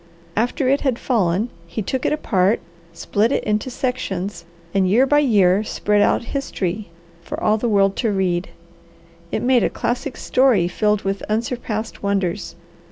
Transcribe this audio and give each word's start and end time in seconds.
After 0.35 0.67
it 0.67 0.81
had 0.81 0.97
fallen 0.97 1.51
he 1.67 1.83
took 1.83 2.07
it 2.07 2.11
apart, 2.11 2.59
split 2.91 3.31
it 3.31 3.43
in 3.43 3.59
sections, 3.61 4.45
and 4.73 4.89
year 4.89 5.05
by 5.05 5.19
year 5.19 5.63
spread 5.63 6.01
out 6.01 6.23
history 6.33 6.89
for 7.21 7.39
all 7.39 7.57
the 7.59 7.69
world 7.69 7.95
to 7.97 8.11
read. 8.11 8.49
It 9.31 9.43
made 9.43 9.63
a 9.63 9.69
classic 9.69 10.17
story 10.17 10.67
filled 10.67 11.03
with 11.03 11.21
unsurpassed 11.29 12.01
wonders. 12.01 12.55